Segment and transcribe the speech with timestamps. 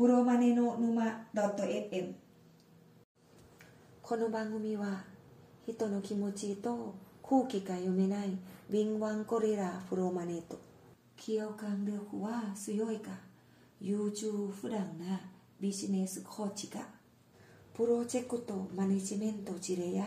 [0.00, 2.14] プロマネの沼 .fm
[4.00, 5.04] この番組は
[5.66, 8.30] 人の気持ちと空気が読めない
[8.70, 10.58] 敏腕ゴリラプロマネと
[11.22, 13.10] 共感力は強いか？
[13.78, 15.20] 優柔不断な
[15.60, 16.80] ビジネスコーチが
[17.74, 20.06] プロジェクトマネジメント事例や？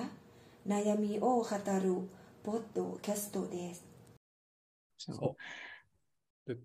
[0.67, 2.09] 悩みを語る
[2.41, 3.85] ポッドキャストです。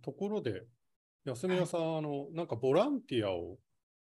[0.03, 0.63] ところで、
[1.29, 3.59] 安宮さん、あの、なんかボランティアを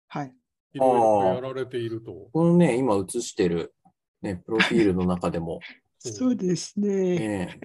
[0.08, 0.34] はい。
[0.74, 2.30] いろいろやられていると。
[2.32, 3.74] このね、今映してる、
[4.22, 5.60] ね、プロフィールの中でも、
[6.00, 6.90] そうですね。
[6.90, 7.60] ね、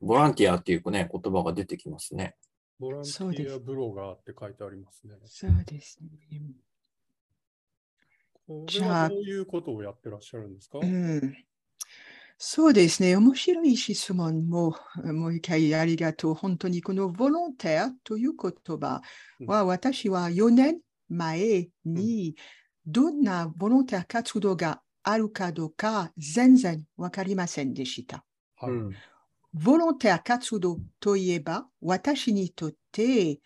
[0.00, 2.36] ボランティアっていうね、言葉が出てきますね。
[2.78, 5.14] ボランテそうですィアブロガーって書いてありますね。
[5.24, 6.52] そうですね。
[8.46, 11.36] こじゃあれはどういうことをやってらっしゃるんですか、うん。
[12.38, 13.16] そうですね。
[13.16, 16.34] 面白い質問も、もう一回ありがとう。
[16.34, 19.00] 本当にこのボロンテアという言葉
[19.46, 22.36] は、私は4年前に
[22.84, 28.24] どんなボロンテア活動があるかどうか全然わかりませんでした。
[28.56, 28.96] はいうん
[29.58, 33.38] ボロンテア活動といえば、私にとって、え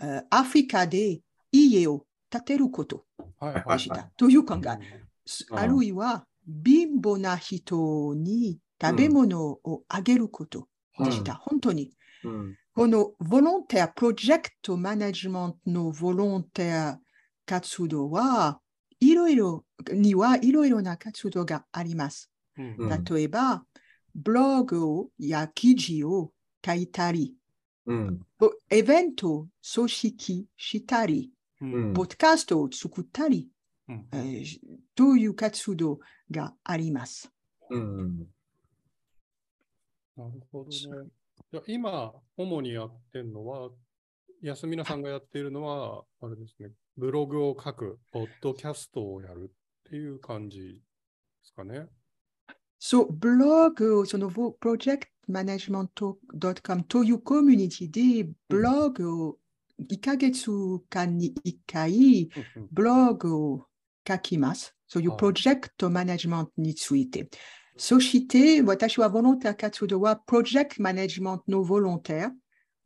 [0.00, 1.20] ーアフリカで
[1.52, 3.04] 家を建てること
[3.38, 4.10] はいはいでした。
[4.16, 4.58] という考え。
[4.58, 11.34] うんあるいは、貧乏な人に食べ物をあげることでした。
[11.34, 11.92] 本当に。
[12.24, 16.98] うんこのボロンテア、プロジェクトマネジメントのボロンテア
[17.46, 18.58] 活動は、
[18.98, 22.32] いろいろ、にはいろいろな活動があります。
[22.58, 23.64] うんうん例えば、
[24.16, 26.32] ブログや記事を
[26.66, 27.34] 書いたり、
[27.86, 33.53] うんぼイベントを組織したり、うんポッドキャストを作ったり、うん
[33.88, 34.58] えー
[34.94, 35.98] という活動
[36.30, 37.30] があります？
[37.70, 38.26] うん
[40.16, 40.76] なるほどね。
[41.50, 43.70] じゃあ今、主にやってるのは、
[44.40, 50.80] 安皆さんがやっているのは、あれですね、ブログを書く、ポッドキャストをやるっていう感じで
[51.42, 51.86] すかね。
[52.78, 56.18] そう、ブログ、そのプロジェクトマネジメント
[56.62, 59.38] .com というコミュニティでブログを
[59.80, 60.48] 1ヶ月
[60.90, 62.28] 間に1回
[62.70, 63.66] ブログを
[64.06, 64.74] 書きます。
[64.86, 67.28] そういうはいプロジェクトマネジメントについて。
[67.76, 72.30] そして私はボロンテア活動はプロジェクトマネジメントのボロンテア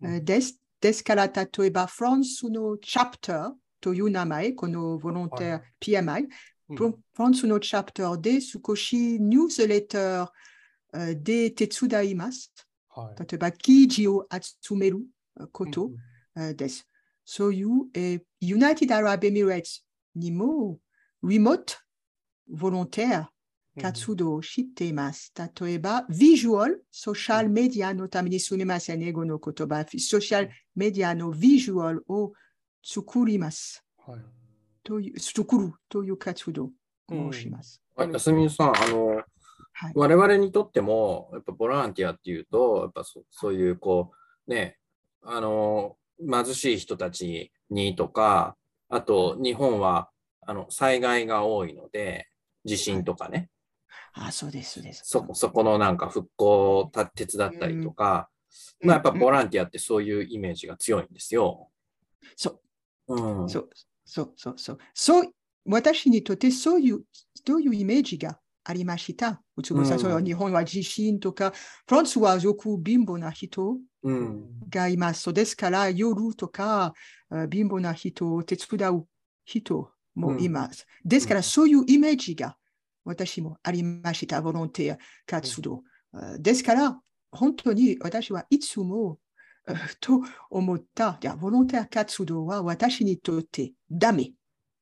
[0.00, 0.58] うんえーです。
[0.80, 6.22] ですから、例えばフランスのチャプターという名前、このボロンテアはい PMI、
[6.70, 10.28] うんフランスのチャプターで少しニュースレター
[10.94, 12.52] えーで手伝います。
[12.88, 14.98] はい例えば記事を集める
[15.40, 15.96] えーことうん
[16.42, 16.86] えーです。
[17.24, 19.82] そういう、えー、ユナイテッドアラブエミレーツ
[20.14, 20.78] にも
[21.22, 21.74] リモート
[22.48, 23.28] ボロンテア
[23.80, 25.32] 活動をしています。
[25.60, 32.32] 例えば、ビジュアル、ソーシャルメディアのためにすみません、英語の言葉、ソーシャルメディアのビジュアルを
[32.82, 33.84] 作ります。
[33.98, 34.20] はい
[34.88, 36.70] という作るという活動
[37.10, 37.82] をします。
[37.94, 39.22] はい安見さん、あの、
[39.72, 39.92] はい。
[39.94, 44.12] 我々にとっても、やっぱボランティアっていうと、やっぱそそういう、こ
[44.46, 44.78] う、ね、
[45.22, 48.56] あの、貧しい人たちにとか、
[48.88, 50.08] あと、日本は、
[50.48, 52.26] あの、災害が多いので、
[52.64, 53.50] 地震とかね、
[54.14, 55.02] あ、そうです、そうです。
[55.04, 58.30] そこ、そこのなんか復興をた手伝ったりとか、
[58.82, 61.68] まあやっぱボランティアってそういうイメージが強いんですよ。
[62.36, 62.60] そ
[63.08, 63.48] う、うん。
[63.50, 63.70] そう、
[64.04, 64.78] そう、そう、そう。
[64.94, 65.32] そう、
[65.66, 67.04] 私にとってそういう、
[67.46, 69.42] そういうイメージがありました。
[69.56, 71.52] うつぼさん、うん日本は地震とか、
[71.86, 74.48] フランスはよく貧乏な人うん。
[74.68, 75.22] がいます。
[75.22, 76.94] そうですから、夜とか、
[77.30, 79.06] あ貧乏な人を手伝う
[79.44, 80.86] 人もいます。
[81.04, 82.56] ですから、そういうイメージが
[83.04, 85.82] 私もありました、ボランティア活動。
[86.12, 89.18] あですから、本当に私はいつも、
[89.66, 94.32] あと思った、いや、ボランティア活動は私にとってダメ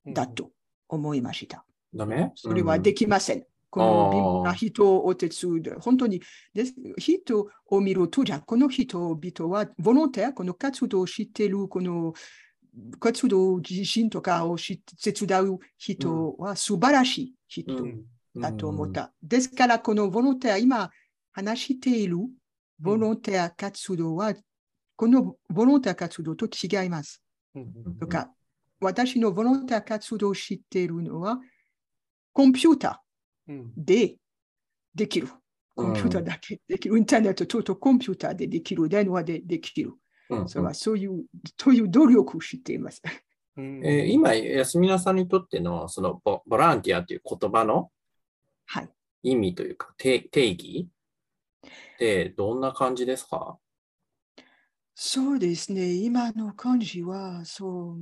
[0.05, 0.51] だと
[0.87, 1.65] 思いました。
[1.93, 2.31] ダメ？
[2.35, 3.43] それはできません。
[3.69, 5.79] この貧乏な人を手伝う。
[5.81, 6.21] 本当に
[6.53, 12.13] です人を見ると、じゃあこの人々はボランティア、この活動を知っている、この
[12.99, 14.79] 活動自身とかを手
[15.11, 19.11] 伝う人は素晴らしい人うんだと思った。
[19.21, 20.89] ですから、このボランティア、今
[21.31, 22.17] 話している
[22.79, 24.33] ボランティア活動は、
[24.95, 27.21] このボランティア活動と違います。
[27.99, 28.31] とか、
[28.79, 31.39] 私のボランティア活動を知っているのは、
[32.33, 33.03] コンピュータ
[33.47, 34.17] うんーで
[34.93, 35.29] できる。
[35.75, 36.97] コンピューターだけできる。
[36.97, 38.89] インターネットととコンピューターでできる。
[38.89, 39.93] 電話でできる。
[40.29, 41.25] うんそれはそういう、
[41.55, 43.01] という努力をしています。
[43.55, 47.91] うんえー今、安皆さんにとってのそのボボランティアという言葉の
[48.65, 48.89] はい。
[49.23, 50.87] 意味というか定定義
[51.65, 53.57] ってどんな感じですか？
[54.93, 55.93] そうですね。
[55.93, 57.97] 今の感じは、そう、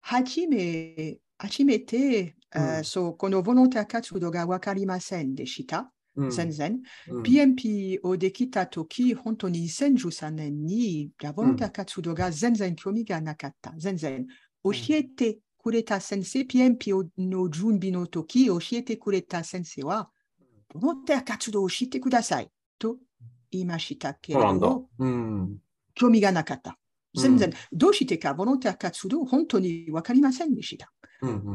[0.00, 5.90] 初め、初めて、うんそう、このボランティア活動がわかりませんでした。
[6.16, 6.80] うん全然。
[7.08, 13.72] うん PMP をできたとき、本当に2013年に、じゃあボランティア活動が全然興味がなかった。
[13.76, 14.26] 全然。
[14.62, 20.10] 教えてくれた先生、PMP の準備の時、教えてくれた先生は、
[20.74, 22.96] ボランティア活動をしてくださいと
[23.50, 24.88] 言いましたけれど、。
[24.98, 25.58] うん。
[25.94, 26.78] 興味がなかった。
[27.14, 30.92] 全然、どうしてかボランティア活動、本当にわかりませんでした。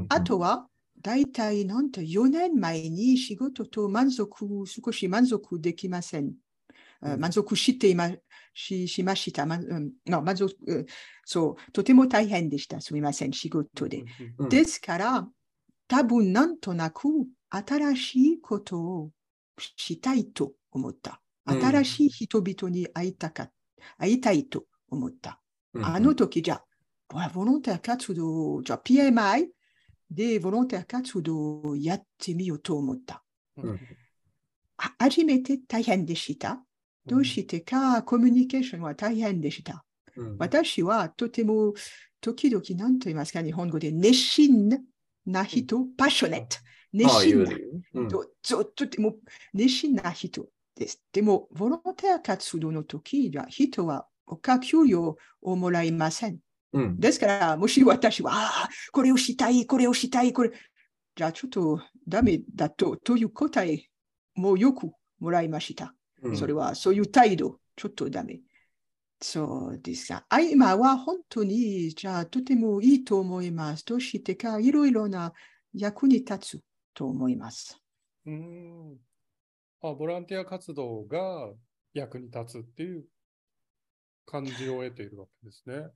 [0.10, 0.68] あとは、
[1.06, 6.34] 大体なんと4年前に仕事と満足、少し満足できません。
[7.02, 8.10] あうん満足していま
[8.56, 9.46] ししました。
[9.46, 10.86] まうんの満足うん
[11.24, 12.81] そう、とても大変でした。
[12.81, 14.04] すみません、仕事で。
[14.40, 15.28] うんですから、
[15.88, 17.08] 多分なんとなく
[17.51, 19.12] 新しいことを
[19.60, 21.22] したいと思った。
[21.46, 23.51] うん新しい人々に会いたか
[24.00, 25.40] 会いたいと思った。
[25.75, 26.63] うんあの時じゃ、
[27.10, 29.55] ボボランティア活動、じゃあ PMI
[30.16, 33.24] でボランティア活動をやってみようと思った。
[33.58, 33.80] うん
[34.78, 36.62] あ初めて大変でした。
[37.06, 39.86] どうしてか、コミュニケーションは大変でした。
[40.18, 41.74] うん私はとても
[42.20, 44.70] 時々何と言いますか、日本語で熱心
[45.26, 46.58] な人、パッショネット。
[46.92, 49.16] 熱心なとととても
[49.54, 51.02] 熱心な人です。
[51.12, 56.40] でも、ボランティア活動の時じゃ人はおか給料をもらいません。
[56.75, 60.51] うんですから、もし私は、ああ、これをしたい、これをしたい、これ、
[61.16, 63.88] じゃあちょっとダメだと、という答え
[64.36, 65.94] もよくもらいました。
[66.22, 68.39] うんそれは、そういう態度、ちょっとダメ。
[69.22, 70.25] そうですか。
[70.27, 73.86] あ今は本当に、じゃあとてもいいと思います。
[73.86, 75.33] どうしてか、いろいろな
[75.74, 76.62] 役に立つ
[76.94, 77.80] と思います。
[78.25, 78.98] うーん
[79.81, 81.54] あ、ボランティア活動が
[81.94, 83.06] 役に立つっていう
[84.25, 85.88] 感じを得ているわけですね。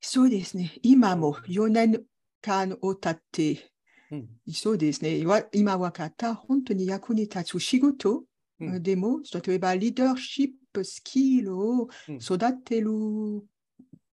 [0.00, 0.78] そうですね。
[0.82, 2.02] 今も4年
[2.40, 3.70] 間を経って、
[4.10, 5.24] うんそうですね。
[5.24, 8.24] わ今分かった、本当に役に立つ仕事、
[8.58, 12.90] うんでも、例えばリーダーシップスキルをうん育てる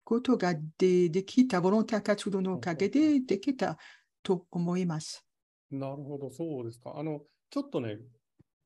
[0.03, 3.77] ことがでできた、ボランティア活動のおかげでできた
[4.23, 5.25] と思います。
[5.69, 6.93] なるほど、そうですか。
[6.95, 7.97] あの、ちょっとね、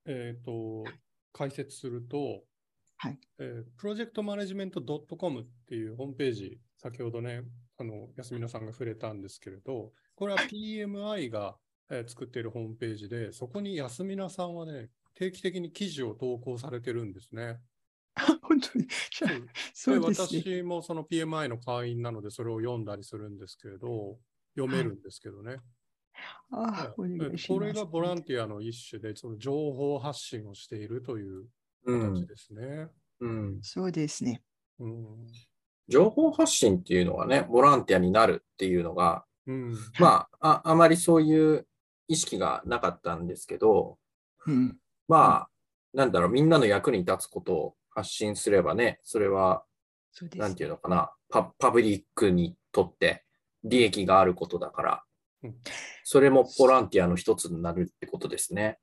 [0.05, 0.83] えっ、と、
[1.33, 2.43] 解説すると、
[2.99, 7.43] はいえー、プロジェクトマネジメント .com っていうホームページ、先ほどね、
[7.77, 11.57] あの、安 mina さんが触れたんですけれど、これは PMI が、
[11.89, 17.59] えー作っているホームページで、そこに安 mina さんはね、定期的に記事を投稿されてるんですね。
[18.41, 18.87] 本当に？
[19.73, 20.41] そうですね。
[20.41, 24.17] 私もその PMI の会員なので、それを読んだりするんですけれど、
[24.55, 25.57] 読めるんですけどね。
[26.51, 27.47] あお願いします。
[27.47, 31.47] これがボランティアの一種で、その情報発信をしているといううん
[31.91, 32.87] 形ですね。
[33.19, 34.41] うんそうですね。
[34.79, 35.05] うん。
[35.87, 39.77] 情報発信っていうのがね、ボランティアになるっていうのが、うん。
[39.99, 41.67] まあ、ああまりそういう
[42.07, 43.97] 意識がなかったんですけど、
[44.45, 45.49] うん、まあ、
[45.93, 49.63] なんだろう、みんなの役に立つことを発信すればね、それは、
[50.11, 53.23] そうですなんていうのかな、パパブリックにとって
[53.63, 55.03] 利益があることだから
[55.43, 55.55] うん、
[56.03, 58.79] それもボランティアの一つになるってことですね。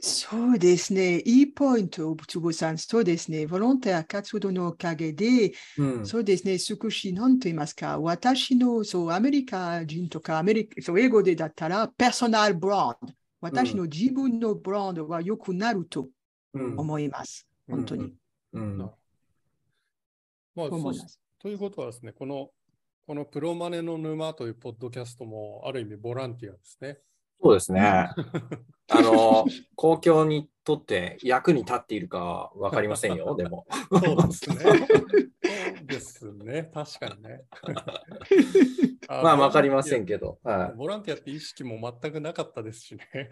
[0.00, 1.20] そうですね。
[1.20, 2.78] いいポイント、つぼさん。
[2.78, 3.46] そうですね。
[3.46, 6.06] ボランティア活動のおかげで、うん。
[6.06, 6.58] そうですね。
[6.58, 7.98] 少し何と言いますか。
[7.98, 13.14] 私のそうアメリカ人とかアメリカ、そう英語でだったら、ペソナルブランド。
[13.40, 16.08] 私の自分のブランドは良くなると
[16.54, 17.46] うん思います。
[17.68, 18.12] 本当に。
[18.52, 18.92] うんな
[20.54, 21.20] まあ、そう思います。
[21.38, 22.50] ということはですね、この、
[23.06, 26.98] このプロマネの沼というポッドキャストも、ある意味ボランティアですね。
[27.44, 28.08] そうですね。
[28.88, 29.44] あの、
[29.76, 33.66] 公共にとって役に立っているかは分かりませんよ、 でも。
[33.90, 34.56] そうですね。
[34.56, 36.70] そうですね。
[36.72, 37.44] 確かにね。
[39.08, 40.38] まあ、分かりませんけけど。
[40.42, 43.30] はボランティアって意識も全くなかったですしね。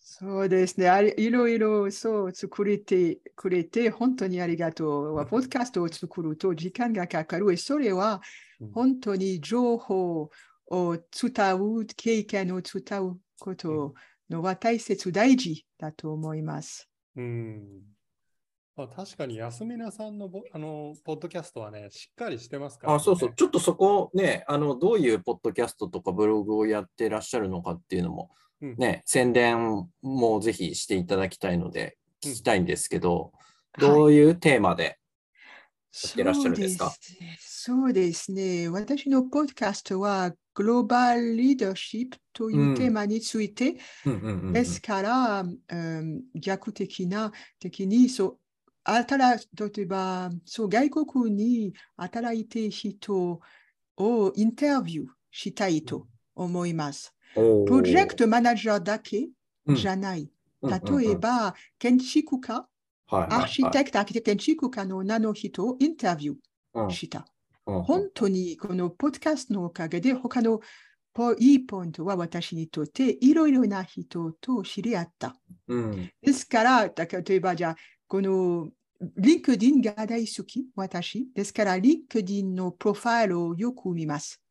[0.00, 0.88] そうですね。
[0.88, 5.26] あれいろいろそう作れてくれて、本当にありがとう。
[5.26, 7.56] ポッドキャストを作ると時間がかかる。
[7.56, 8.20] それは
[8.60, 10.30] うん本当に情報
[10.68, 13.94] を伝う、経験を伝うこと
[14.28, 16.88] のは大切、大事だと思います。
[17.16, 17.82] うん。
[18.76, 22.96] まあ、確かに安 mina さんのボあのポッドキャストはね、しっかりしてますから、ね。
[22.96, 23.34] あ、そうそう。
[23.34, 28.30] ちょっとそこね、あの、どういうポッドキャストとかブログをやってらっしゃるのかっていうのも、
[28.60, 33.32] うんね、宣伝もぜひしていただきたいので、聞きたいんですけど、はい
[33.78, 34.98] どういうテーマで
[36.08, 36.90] ってらっしゃるんですか？
[36.90, 38.68] そうですそうですね。
[38.70, 43.76] 私のポッドキャストは、グローバルリーダーシップというテーマについて、
[44.52, 48.38] ですから、うん逆的な、的に、そう、
[48.82, 53.40] 新例えば、そう、外国に働いている人
[53.98, 57.14] をインタビューしたいと思います。
[57.34, 59.28] プロジェクトマネージャーだけ
[59.66, 60.30] うんじゃない。
[60.62, 62.66] 例えば、建築家、
[63.10, 66.34] アーキテクト、アーキテクト建築家の名の人をインタビュ
[66.72, 67.26] うんーした。
[67.66, 70.60] うん本当にこのポッドキャストのおかげで他の
[71.16, 75.34] ポいいポイントは私にとっていろいろな人と知り合った。
[75.66, 78.68] うんですから、だから例えばじゃあ、この
[79.16, 81.26] リンクディンが大好き、私。
[81.34, 84.42] ですから、リンクディンのプロファイルをよく見ます。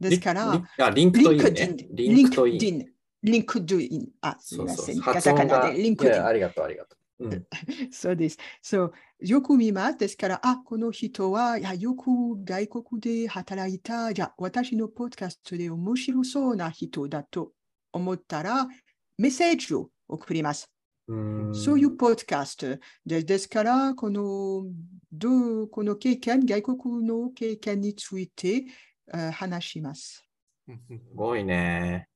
[0.00, 1.50] ですから、リあリンクといいね。
[1.50, 2.58] リンクリンクといい。
[2.58, 2.86] ディン、
[3.22, 5.00] LinkedIn、あ、すみません。
[5.00, 6.32] カタカナでリンクディンあ。
[6.32, 7.24] りがとう、ありがとう。
[7.26, 7.46] うん
[7.92, 8.38] そうです。
[8.62, 9.98] そう、よく見ます。
[9.98, 12.10] ですから、あ、この人は、いやよく
[12.44, 17.52] 外国で働いた、じゃあ、私のポッドキャストで面白そうな人だと
[17.92, 18.66] 思ったら、
[19.18, 20.70] メッセージを送ります。
[21.06, 21.14] うん
[21.52, 24.66] そういうポッドキャストでですから、この、
[25.12, 28.66] どうこの経験、外国の経験について、
[29.12, 30.26] あ話します。
[30.66, 32.08] すごいね。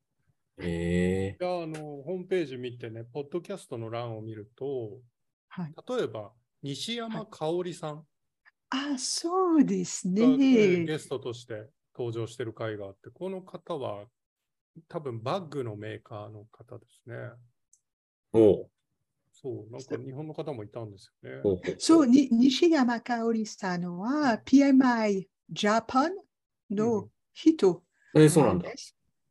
[0.61, 5.01] ええいや、あの、ホームページ見てね、ポッドキャストの欄を見ると、
[5.49, 5.75] はい。
[5.89, 8.05] 例えば、西山香織さん
[8.71, 10.37] あ、そうですね。
[10.85, 14.05] ゲストとして登場してる回があって、この方は
[14.89, 17.15] 多分バッグのメーカーの方ですね。
[18.33, 18.71] おう
[19.33, 21.77] そう、なんか日本の方もいたんですよね。
[21.79, 26.11] そう、に西山香織さんは PMI Japan
[26.71, 27.83] の人
[28.17, 28.69] えーそうなんだ。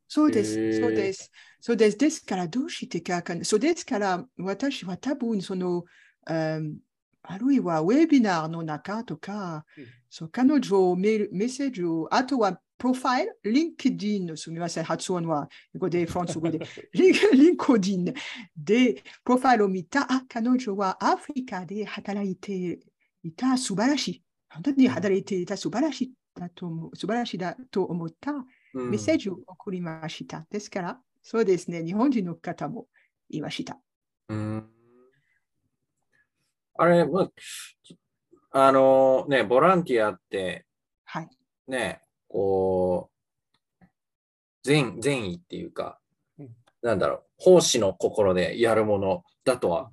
[0.08, 0.14] です。
[0.14, 1.30] そうです、へーそうです。
[1.60, 1.98] そうです。
[1.98, 3.44] ですから、どうしてかわかんない。
[3.44, 5.84] そうですから、私は多分、その、
[6.26, 6.78] うん
[7.30, 16.58] あるいはウェビナーの中とか、うんそう彼女をメールメッセージを、あとはプロファイル、リンクディン、すみません、発音は英語で、フランス語で、
[16.94, 18.04] リンリンクディン
[18.56, 22.78] で、プロファイルを見た、あ、彼女はアフリカで働いて
[23.22, 24.22] いた、素晴らしい。
[24.48, 28.32] 本当に働いていた、素晴らしいだと思う、素晴らしいだと思った。
[28.74, 30.46] うんメッセージを送りました。
[30.50, 32.86] ですから、そうですね、日本人の方も
[33.30, 33.78] いました。
[34.28, 34.68] うん
[36.80, 37.22] あれ、ま
[38.52, 40.64] あ、あのね、ボランティアって
[41.04, 41.28] はい。
[41.66, 43.84] ね、こう、
[44.62, 45.98] 善、善意っていうか
[46.38, 46.50] うん、
[46.82, 49.90] なんだろう、奉仕の心でやるものだとは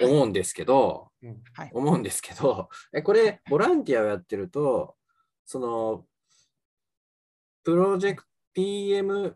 [0.00, 1.70] 思うんですけど、うんはい。
[1.72, 4.96] 思うんですけど、え、これ、ボランティアをやってると、
[5.44, 6.06] その、
[7.64, 9.34] プロジェクト PMI、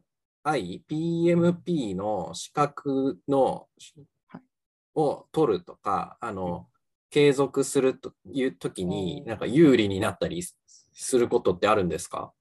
[0.90, 3.68] PMP の資格の
[4.28, 4.42] はい、
[4.94, 6.66] を取るとか、あの、
[7.10, 10.56] 継続するというときに、うんなんか有利になったりす
[10.92, 12.32] することってあるんですか？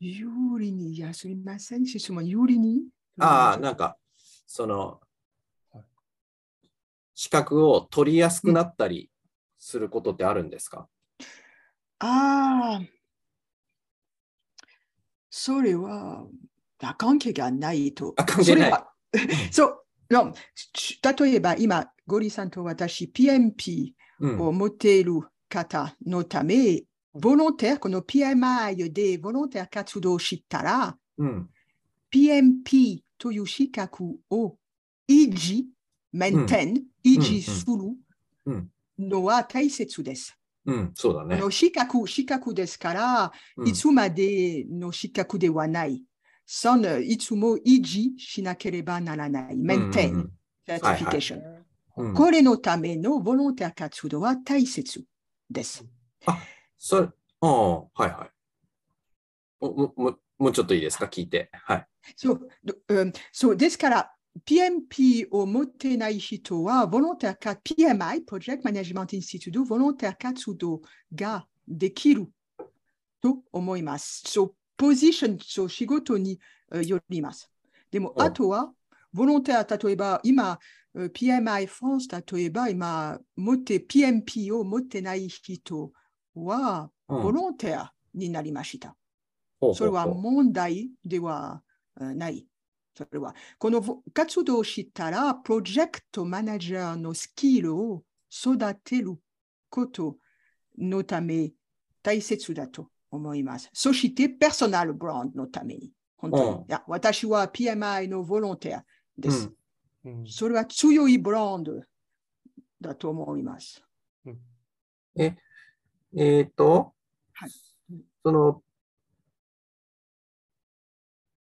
[0.00, 2.82] 有利に、いや、すみません、質問、有利に？
[3.18, 3.96] ああ、なんか、
[4.46, 5.00] その
[5.72, 5.84] はい、
[7.14, 9.10] 資格を取りやすくなったり
[9.58, 10.88] することってあるんですか？
[12.00, 12.80] ああ、
[15.30, 16.26] それは、
[16.80, 18.14] あ関係がないと。
[18.16, 18.92] あ関係ないそれは
[19.50, 19.84] そう、
[21.20, 24.40] 例えば今、ゴリさんと私、PMP うん。
[24.40, 26.82] を持っている方のため、
[27.14, 31.50] ボロンテア、この PMI でボロンテア活動をしたら、うん。
[32.10, 34.56] PMP という資格を
[35.08, 35.66] 維持、
[36.12, 37.74] メンテン、維持する
[38.46, 38.70] うん。
[38.98, 40.37] のは大切です。
[40.68, 40.92] うん。
[40.94, 41.36] そうだね。
[41.36, 46.04] この資格、資格ですから、うんいつまでの資格ではない。
[46.44, 49.56] そのいつも維持しなければならない。
[49.56, 50.32] maintain、うんうん
[50.66, 51.40] certification。
[51.40, 55.02] うんこれのための volunteer 活動は大切
[55.50, 55.84] です。
[56.78, 57.08] それ、
[57.40, 58.28] ああ、はいは
[59.60, 59.64] い。
[59.64, 61.50] ももももうちょっといいですか聞いて。
[61.52, 61.86] はい。
[62.14, 64.12] そうどうんそうですから、
[64.46, 70.80] PMP を持ってない人は、ボロンテアか PMI、プロジェクトマネジメントインスティチュート、ボロンテア活動
[71.14, 72.28] ができる
[73.22, 74.22] と思います。
[74.26, 76.38] そう、ポジション、そう、仕事に
[76.72, 77.50] えーよります。
[77.90, 78.72] でも、おあとは、
[79.12, 80.58] ボロンテア、例えば、今、
[80.94, 85.92] えー PMI フランス、例えば、今、持って、PMP を持ってない人
[86.34, 88.94] は、うんボロンテアになりました。
[89.74, 91.62] それは問題では
[92.00, 92.46] えーない。
[92.98, 99.16] それは、この活動をしたら、プロジェクトマネージャーのスキルを育てる
[99.70, 100.16] こと
[100.76, 101.52] のため
[102.02, 103.70] 大切だと思います。
[103.72, 105.92] そして、パーソナルブランドのために。
[106.16, 108.84] 本当にうんいや私は PMI のボロンテア
[109.16, 109.52] です。
[110.04, 111.80] うんうんそれは強いブランド
[112.80, 113.84] だと思います。
[116.16, 116.94] えっ、と、
[117.32, 117.50] はい
[118.24, 118.62] その、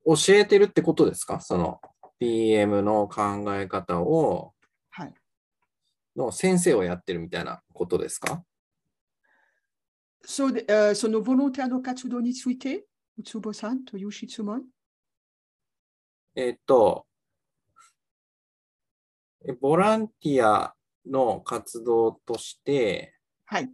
[0.07, 1.41] 教えてるってことですか？
[1.41, 1.81] その
[2.21, 4.55] PM の考え方を、
[4.91, 5.15] はい。
[6.17, 8.45] の先生をやってるみたいなことですか？
[10.25, 12.87] そうで、えーそのボランティアの活動について、
[13.19, 14.65] うつぼさんという質問。
[16.35, 17.07] えっと、
[19.49, 20.75] えボランティア
[21.07, 23.71] の活動として、はい。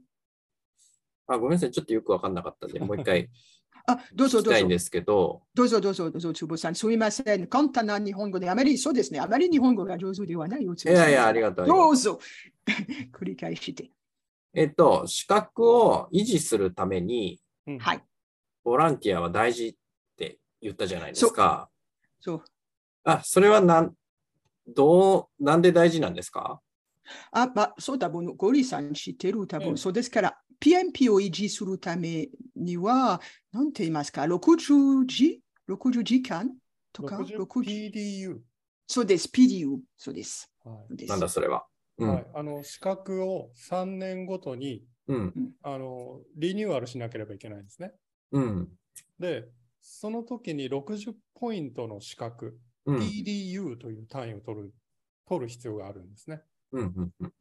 [1.26, 3.30] あ、ごめんなさい、ちょっとよくわかんなかったんで、もう一回
[3.86, 4.68] あ、どうぞどうぞ聞きたいん。
[4.68, 6.74] ですけど、どうぞどうぞどうぞ、さん。
[6.74, 7.46] すみません。
[7.46, 9.20] 簡単な日本語で、あまりそうですね。
[9.20, 10.64] あまり日本語が上手ではない。
[10.64, 11.66] うつぼさんいやいや、ありがとう。
[11.66, 12.18] どうぞ。
[13.12, 13.90] 繰り返して。
[14.54, 18.04] えっと、資格を維持するために、うんはい。
[18.64, 19.74] ボランティアは大事っ
[20.16, 21.68] て言ったじゃないですか。
[22.20, 22.44] そう。
[23.04, 23.94] あ、それはなん、
[24.68, 26.60] どう、なんで大事なんですか？
[27.32, 36.54] あ、まあ、そうだ、ゴリさん知ってる、多分、うんそうですから、PMP を維持するためには、なんて言いますか、60時 ?60 時間？
[36.92, 38.38] とか？60 PDU。
[38.86, 39.78] そうです、PDU。
[39.96, 40.48] そうです。
[40.64, 41.64] はそうですなんだそれは。
[41.98, 42.04] い。
[42.04, 42.14] うん。
[42.14, 45.34] はい、あの資格を3年ごとにうん。
[45.62, 47.92] あのリニューアルしなければいけないんですね。
[48.30, 48.68] うん。
[49.18, 49.48] で、
[49.80, 52.98] その時に60ポイントの資格、うん。
[52.98, 54.74] PDU という単位を取る
[55.26, 56.42] 取る必要があるんですね。
[56.70, 56.82] うん。
[56.82, 57.12] うん。
[57.20, 57.32] うん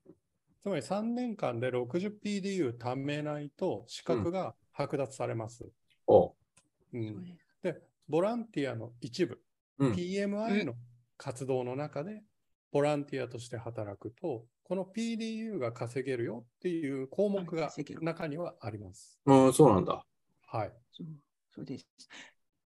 [0.62, 5.66] つまり3年間で 60PDU 貯めないと資格が剥奪されます。
[6.08, 6.34] お
[6.94, 9.40] うんで、ボランティアの一部、
[9.80, 9.92] うん。
[9.94, 10.74] PMI の
[11.18, 12.22] 活動の中で、
[12.72, 19.20] ボランティアとして働くと、この PDU が稼げるよっていう項目が中にはあります。
[19.26, 20.06] うん、そうなんだ。
[20.48, 20.72] はい。
[20.92, 21.08] そう
[21.56, 21.88] そうです。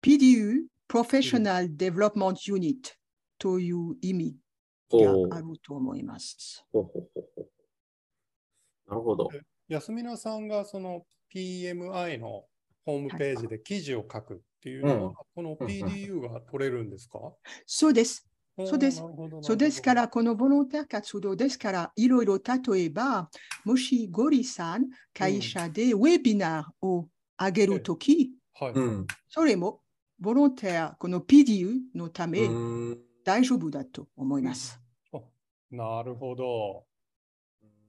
[0.02, 2.75] PDU、Professional Development Unit
[3.38, 4.38] という意味。
[4.92, 6.64] があると思います。
[6.72, 7.55] ほうほうほうほう。
[8.88, 9.30] なるほど。
[9.68, 12.46] 安 mina さんがその PMI の
[12.86, 17.20] ホームページで記事を書くっていうのは、うんこのうんうん PDU が取れるんですか、
[17.65, 18.27] そうです。
[18.58, 19.04] そうです
[19.42, 23.30] そうですから、このボランティア活動ですから、いろいろ例えば、
[23.65, 28.72] もしゴリさん、会社でウェビナーを上げるとき、はい。
[28.72, 29.08] うん。
[29.27, 29.82] それも
[30.20, 32.48] ボランティア、この PDU のたうめ。
[33.25, 34.79] 大丈夫だと思います。
[35.72, 36.86] なるほど。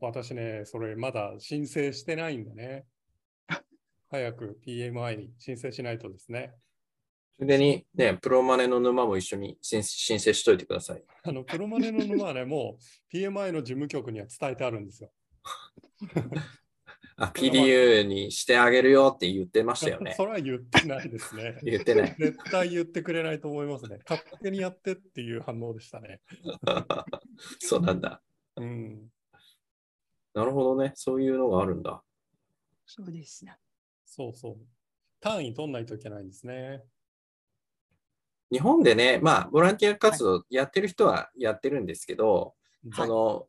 [0.07, 2.87] 私ね、それまだ申請してないんでね。
[4.11, 6.55] 早く PMI に申請しないとですね。
[7.37, 11.05] ついでにね、プロマネの沼も一緒に申申請しといてください。
[11.23, 12.79] あの、プロマネの沼はね、 も
[13.13, 15.11] う PMI の事務局には伝えてあるんですよ。
[17.19, 20.15] あ、PDU にしてあげるよって言ってましたよね。
[20.17, 21.59] それは言ってないですね。
[21.63, 22.15] 言ってない。
[22.19, 23.99] 絶対言ってくれないと思いますね。
[24.07, 26.21] 勝手にやってっていう反応でしたね。
[27.59, 28.23] そうなんだ。
[28.57, 29.09] うん。
[30.37, 30.93] なるほどね。
[30.95, 32.03] そういうのがあるんだ。
[32.85, 33.57] そうですね。
[34.05, 34.57] そうそう。
[35.19, 36.83] 単位取んないといけないんですね。
[38.53, 42.55] 日本でね、まあ、ボランティア活動やってる人はやってるんですけど、
[42.91, 43.47] はいその、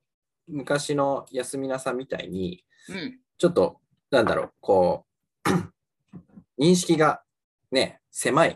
[0.48, 3.20] 昔の安皆さんみたいに、うん。
[3.38, 5.06] ちょっと、なんだろう、こ
[5.46, 5.50] う、
[6.58, 7.22] 認識が
[7.70, 8.56] ね、狭い。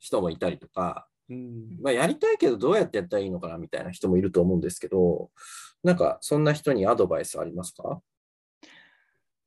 [0.00, 1.78] 人もいたりとか、うん。
[1.80, 5.30] まあ、やりたいけどどうやってやったらいいのかなみたいな人もいると思うんですけど、
[5.86, 8.02] なんか、そんな人にアドバイスありますか？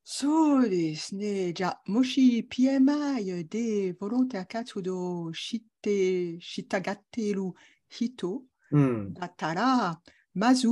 [0.06, 1.52] そうですね。
[1.54, 7.42] じゃあ、もし PMI でボランティア活動を知って、したがっている
[7.90, 9.14] 人うん。
[9.14, 10.02] だったら、
[10.34, 10.68] まず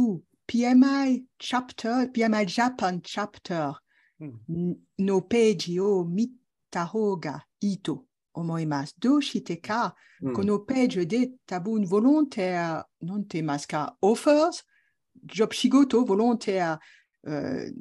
[0.47, 3.75] PMI chapter、PMI Japan chapter
[4.21, 4.77] うん。
[4.97, 6.31] のページを見
[6.71, 8.95] た方がいいと思います。
[8.99, 14.66] どうしてか、うんこのページで多分ボランティア、なんて言いますか、offers、ジョブ
[15.29, 16.79] 仕事、ボランティア、
[17.25, 17.73] えー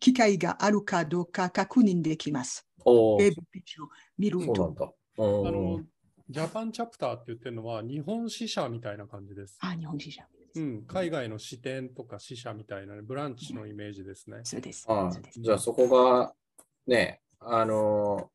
[0.00, 2.66] 機会があるかどうか確認できます。
[2.84, 3.88] ウェブページを
[4.18, 4.94] 見ると。
[5.18, 5.82] あおのー、
[6.28, 9.56] ジャパンチャプターって言ってるのは日本支社みたいな感じです。
[9.60, 10.26] あ、日本人じゃ。
[10.56, 14.40] うん、海外の支店とか支社みたいなね、ブランチのイメージですね。
[14.44, 14.86] そうです。
[14.88, 16.34] あそうですじゃあそこが、
[16.86, 18.30] ね、あの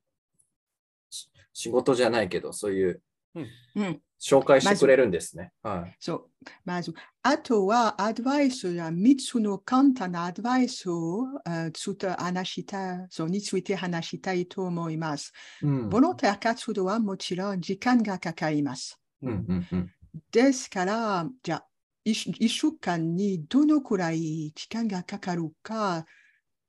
[1.53, 3.01] 仕事じゃないけど、そういう
[3.33, 5.51] うん、紹介してくれるんですね。
[5.63, 5.95] はい。
[5.99, 6.29] そう。
[6.65, 15.31] まず、あとはアドバイスや3つの簡単なアドバイスをえーちょっと話した、そうについて話したいと思います。
[15.63, 18.99] うんボランティア活動はもちろん時間がかかります。
[19.21, 19.91] うんうんうん
[20.31, 21.67] ですから、じゃあ、
[22.03, 26.05] 一一週間にどのくらい時間がかかるか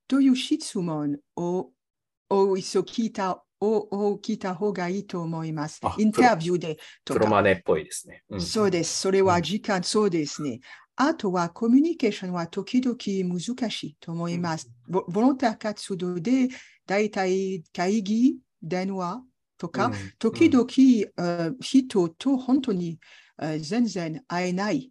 [0.07, 1.71] という質問を
[2.29, 5.95] を一度聞いたをを聞いた方がいいと思いますあ。
[5.99, 7.21] インタビューでとか。
[7.21, 8.23] プロマネっぽいですね。
[8.29, 9.01] うんそうです。
[9.01, 10.61] それは時間、そうですね。
[10.97, 14.71] あとはコミュニケーションは時々難しいと思います。
[14.89, 16.49] ボボランティア活動で
[16.87, 19.23] だいたい会議、電話
[19.57, 22.99] とか、うん時々、えー人と本当に、
[23.41, 24.91] えー全然会えない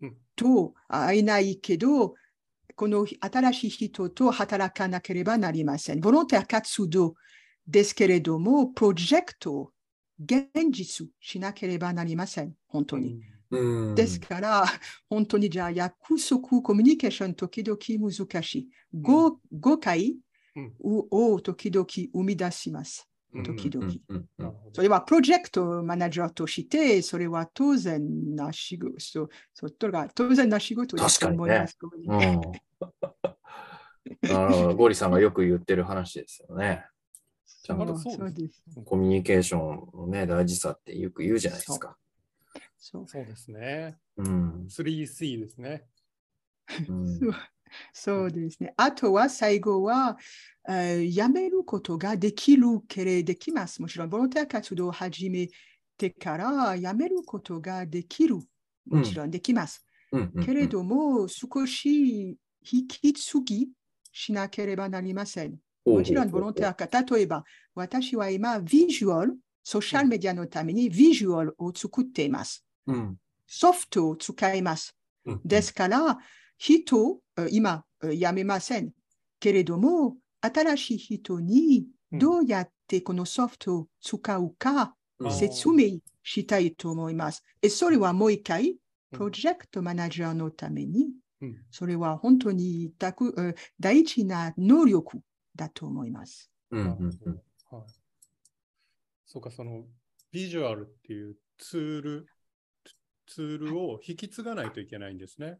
[0.00, 2.14] うんと会えないけど
[2.74, 6.00] この新しい人と働かなければなりません。
[6.00, 7.14] ボランティア活動
[7.68, 9.70] ですけれども、プロジェクトを
[10.18, 12.54] 現実しなければなりません。
[12.66, 13.20] 本当に。
[13.50, 13.94] うん。
[13.94, 14.64] ですから、
[15.08, 17.78] 本当にじゃあ約束、コミュニケーション時々
[18.10, 18.68] 難しい。
[18.94, 20.16] 誤誤解
[20.56, 23.08] うんをを時々生み出します。
[23.34, 23.92] うん時々。
[24.72, 29.68] それはプロジェクトマネージャーとして、それは当然な仕事、そうそ
[30.14, 31.78] 当然な仕事だと思います。
[31.82, 32.40] うん。
[34.22, 34.76] なるほど。
[34.76, 36.86] ゴリさんがよく言ってる話ですよね。
[37.62, 37.94] ちゃんと。
[38.84, 41.96] コミュニケーションのね、大事さってよく言うじゃないですか。
[42.78, 43.96] そうそうですね。
[44.16, 44.66] うん。
[44.68, 45.84] 3C ですね。
[46.88, 47.34] うんそう
[47.92, 48.72] そうですね。
[48.76, 50.16] あとは最後は、
[50.68, 53.82] えーやめることができるけれできます。
[53.82, 55.48] もちろん、ボランティア活動を始め
[55.98, 58.36] てからやめることができる。
[58.86, 59.84] もちろんできます。
[60.44, 63.68] けれども、少し引き継ぎ
[64.12, 65.58] しなければなりません。
[65.88, 72.64] もちろん、ボランティアか、例えば、私は今、ビジュアル、ソーシャルメディアのためにビジュアルを作っています。
[72.86, 73.16] うん
[73.50, 74.94] ソフトを使います。
[75.24, 76.18] うんですから、
[76.58, 78.90] 人、え今、えやめません。
[79.40, 87.42] けれども、新しい人にうんどうやってこのソフトを使うかうん説明したいと思います。
[87.62, 88.76] えそれはもう一回、うん
[89.10, 91.08] プロジェクトマネージャーのために、
[91.40, 95.20] うんそれは本当にたくえ大事な能力
[95.58, 96.50] だと思います。
[96.70, 97.90] うんうんうんはい。
[99.26, 99.84] そうか、その
[100.30, 102.26] ビジュアルっていうツール、
[103.26, 105.50] ツールを引き継がないといけないんですね。
[105.50, 105.56] も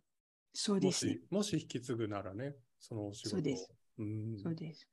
[0.55, 3.31] そうですねし。、もし引き継ぐならね、そのお仕事を。
[3.31, 3.73] そうです。
[3.99, 4.39] うん。
[4.43, 4.89] そうです。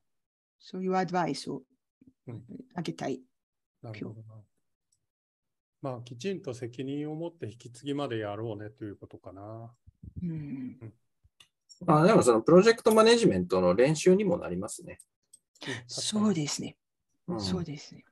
[0.60, 1.62] そういうアドバイスを
[2.28, 3.22] うんあげたい。
[3.84, 4.42] なるほどな。
[5.82, 9.72] まあ、きちんと責任を持って引き継ぎまでやろうねということかな。
[10.24, 10.88] うんま
[11.88, 15.00] あでもそのプロジェクトマネジメントの練習にもなりますね。
[15.88, 16.78] そうですね。
[17.28, 18.06] うんそうですね。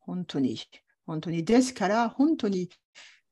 [0.00, 0.58] 本当に、
[1.06, 1.44] 本当に。
[1.44, 2.68] ですから、本当に、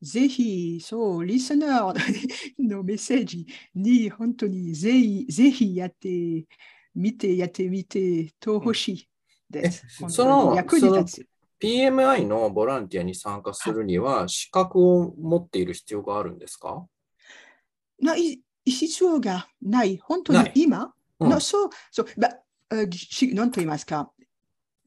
[0.00, 6.46] ぜひ、そう、リスナーのメッセージに、本当にぜひ、ぜひやって
[6.94, 9.08] みて、やってみてとほしい
[9.50, 9.84] です。
[10.08, 11.26] その役に立つ。
[11.60, 16.86] PMI のボランティアに参加するには資格を持っている必要があるんですか？
[18.00, 19.98] ない必要がない。
[19.98, 21.30] 本当に今、うん。
[21.30, 22.28] のそう、そう、ば
[22.70, 24.10] えし何と言いますか？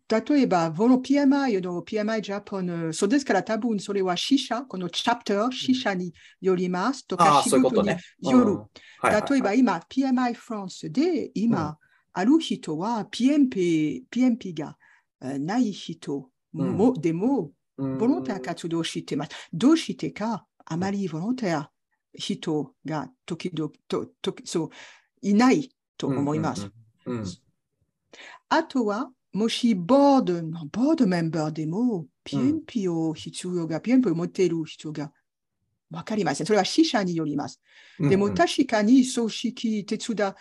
[0.10, 7.90] 例えば、この PMI の PMI ジャパン、そうですから多分それは死者、このチャプター、死者によりますとあか、あ、仕事に。
[8.22, 8.58] よる。
[9.04, 11.78] 例えば今、PMI フランスで今、
[12.12, 14.78] ある人は PMP, PMP が
[15.24, 17.98] えーない人も、でも、うん。
[17.98, 19.32] ボランティア活動してます。
[19.54, 21.72] どうしてか、あまりボランティア
[22.14, 24.70] 人が時々ととそう
[25.22, 26.70] いないと思います。。
[27.06, 27.26] うんうんうん
[28.50, 30.34] あとは、もしボード、
[30.74, 35.10] ボードメンバーでも PMP を必要が、PMP を持っている人が
[35.90, 36.48] わかりません。
[36.48, 37.62] それは死者によります。
[38.00, 40.36] うんでも確かに組織手伝っ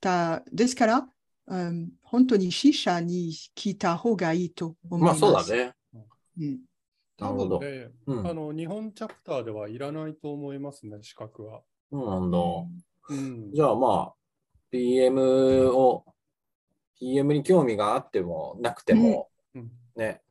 [0.00, 0.42] た。
[0.52, 1.08] ですから、
[1.46, 5.20] うん、本当に死者に聞いた方がいいと思いまあます。
[5.20, 5.72] そうだね。
[6.38, 6.58] うん。
[7.16, 11.62] 多なるほど分ね、うんあの、日本チャプターではいらないと思いますね、資格は。
[11.90, 12.38] そうなんだ。
[13.10, 13.52] うん。
[13.52, 14.14] じゃあまあ、
[14.70, 16.04] PM を、
[16.98, 20.22] PM に興味があってもなくても、うんね、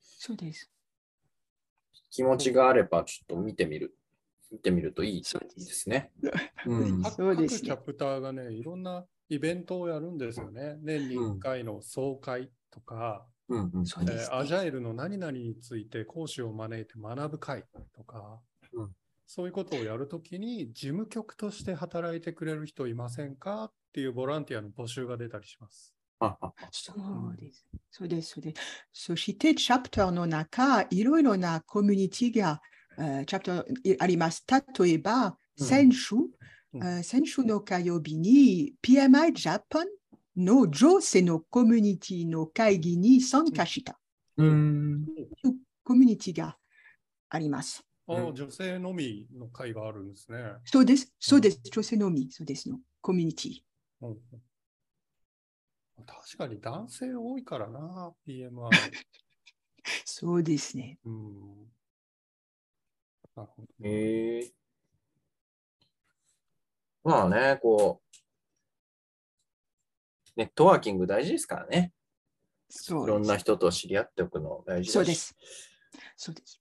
[0.00, 0.70] そうです。
[2.10, 3.96] 気持ちがあればちょっと見てみる。
[4.50, 6.12] 見てみるといいでですすね。
[6.66, 10.76] うん 各各チャプターがね、いろんなイベントをやるんですよね。
[10.80, 14.04] 年に1回の総会とか、うんうんうです、ね。
[14.04, 18.40] ーアジャイルの何々について講師を招いて学ぶ会とか、
[18.72, 18.90] うん
[19.26, 25.94] そういうことをやるときに事務局として働いてくれる人いませんかっていうボランティアの募集が出たりします。
[26.20, 26.92] ああそ
[27.32, 27.66] うです。
[27.90, 28.28] そうです。
[28.30, 28.56] そうです。
[28.92, 32.60] そして、チャプターの中、いろいろなコミュニティが、
[32.98, 34.44] えーチャプターあります。
[34.78, 39.86] 例えば、うん先週、うんえー先週の火曜日に PMI ジャパン
[40.36, 43.98] の女性のコミュニティの会議に参加した
[44.36, 45.06] うん。
[45.84, 46.56] コミュニティが
[47.28, 47.84] あります。
[48.06, 50.38] あ女性のみの会があるんですね。
[50.64, 51.12] そうです。
[51.18, 51.60] そうです。
[51.64, 52.78] 女性のみ、そうですの。
[53.00, 53.60] コミュニティ。
[54.02, 54.18] うんうん
[56.06, 58.68] 確かに男性多いからな、PMI。
[60.04, 60.98] そうですね。
[61.04, 61.32] うん、
[63.36, 63.90] なるほどね。
[63.90, 64.52] へえ
[67.04, 68.13] まあね、こう、
[70.36, 71.92] ネットワーキング大事ですからね。
[72.68, 73.36] そういろんな。
[73.36, 75.36] 人と知り合っておくの大事そうです。
[76.16, 76.60] そうです。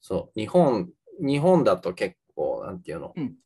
[0.00, 3.36] そう、日本、日本だと結構、なんていうの、うん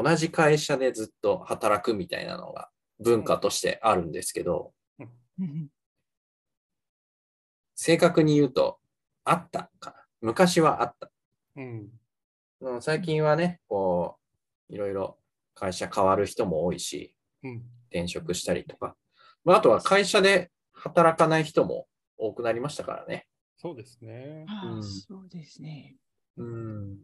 [0.00, 2.70] 同じ会社でずっと働くみたいなのが
[3.00, 5.02] 文化としてあるんですけど、う
[5.42, 5.68] ん
[7.74, 8.78] 正確に言うと、
[9.24, 9.96] あったかな。
[10.20, 11.10] 昔はあった。
[11.56, 11.88] うん。
[12.60, 14.18] うん最近はね、こ
[14.70, 15.18] う、いろいろ
[15.54, 17.17] 会社変わる人も多いし、うん。
[17.90, 18.96] 転職したりとか。
[19.44, 23.26] まあ、あとは会社で働かない人も多くなりましたからね。
[23.56, 24.46] そうですね。
[24.64, 25.96] うんそうですね。
[26.36, 26.98] うん。
[26.98, 27.02] だ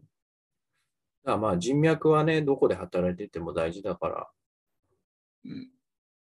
[1.25, 4.27] からまあ人脈はね、どこで働いてても大事だから。
[5.45, 5.69] うん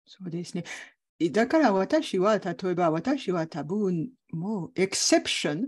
[0.05, 0.63] そうですね。
[1.19, 5.59] えだから私は、例えば私は多分もうエクセプション、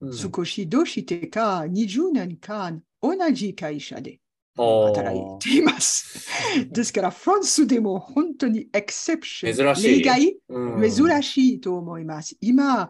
[0.00, 4.20] うん少しどうしてか20年間同じ会社で
[4.56, 6.28] 働いています。
[6.70, 12.36] ですから、フランスでも本当にエクセプション、珍しい例外、うん珍しいと思います。
[12.40, 12.88] 今、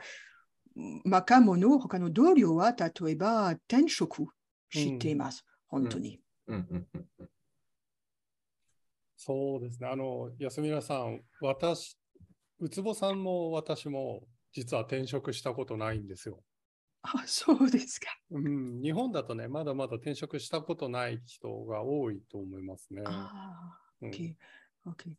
[1.05, 4.27] 若者、他の同僚は例えば転職
[4.71, 5.45] しています。
[5.67, 6.21] 本当に。
[6.47, 7.29] うんうんうんうん
[9.19, 9.89] そうですね。
[9.89, 11.99] あの、安村さん、私、
[12.61, 16.43] ウツボさんも私も実は転職したことないんですよ。
[17.15, 18.07] あ、そうですか。
[18.31, 23.03] うん、日本だとね、まだまだ転職したことない人が多いと思いますね。
[23.05, 24.35] あうん OK
[24.87, 25.13] OK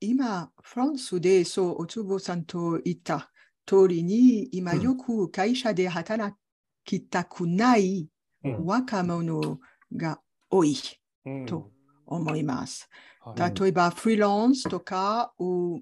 [0.00, 3.30] 今、フランスで、そう、おつぼさんと言った
[3.66, 6.36] 通りに、今うんよく会社で働
[6.84, 8.08] きたくない
[8.44, 9.58] うん若者
[9.96, 10.76] が多い
[11.24, 11.70] うんと
[12.06, 12.88] 思います。
[13.20, 15.80] はい例えば、フリーランスとか、を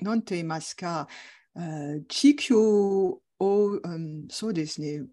[0.00, 1.06] なんて言いますか、
[1.56, 5.04] えー地域を、うんそうですね、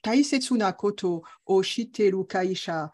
[0.00, 2.90] 大切なことを知っている会社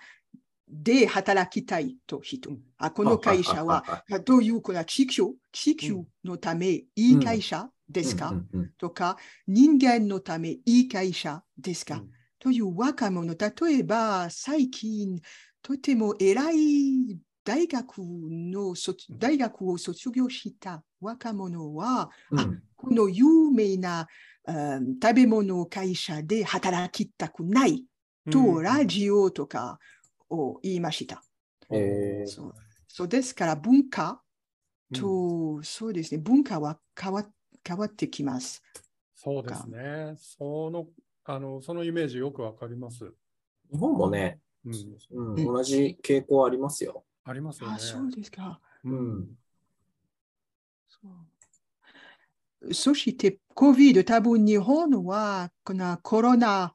[0.68, 2.50] で働きたいと人。
[2.50, 2.61] うん。
[2.79, 5.22] あこの会社は、はどういうこの地域
[5.53, 8.35] 地域のためいい会社ですか、
[8.79, 12.11] とか、人間のためいい会社ですか、うん。
[12.38, 15.20] という若者、例えば最近、
[15.62, 22.40] とても偉い大学の卒大学を卒業した若者は、うん。
[22.40, 24.07] あこの有名な、うん
[24.46, 27.85] 食べ物会社で働きたくない
[28.30, 29.78] と、うんラジオとか
[30.28, 31.22] を言いました。
[31.70, 32.54] へーそう
[32.88, 34.20] そうですから文化
[34.92, 37.24] と、そうですね、文化は変わ
[37.66, 38.62] 変わってきます。
[39.16, 40.14] そうですね。
[40.16, 40.87] その、
[41.24, 43.12] あの、そのイメージよくわかります。
[43.72, 47.04] 日本もね、うん同じ傾向ありますよ。
[47.24, 47.74] ありますよね。
[47.74, 48.61] あ、そうですか。
[48.85, 49.28] うん。
[50.88, 51.34] そう
[52.72, 56.74] そして、COVID、多分日本はこのコロナ